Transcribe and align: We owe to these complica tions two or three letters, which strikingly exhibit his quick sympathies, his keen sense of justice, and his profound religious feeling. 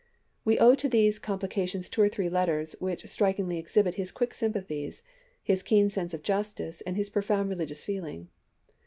We 0.43 0.57
owe 0.57 0.73
to 0.73 0.89
these 0.89 1.19
complica 1.19 1.69
tions 1.69 1.87
two 1.87 2.01
or 2.01 2.09
three 2.09 2.27
letters, 2.27 2.75
which 2.79 3.07
strikingly 3.07 3.59
exhibit 3.59 3.93
his 3.93 4.09
quick 4.09 4.33
sympathies, 4.33 5.03
his 5.43 5.61
keen 5.61 5.91
sense 5.91 6.11
of 6.15 6.23
justice, 6.23 6.81
and 6.87 6.97
his 6.97 7.11
profound 7.11 7.49
religious 7.51 7.83
feeling. 7.83 8.29